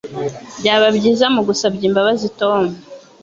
[0.59, 2.61] Byaba byiza mugusabye imbabazi Tom.